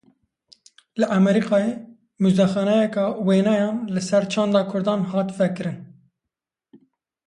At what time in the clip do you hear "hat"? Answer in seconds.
5.11-5.29